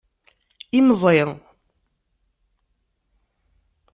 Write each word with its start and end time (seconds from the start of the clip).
Imẓi. 0.77 1.19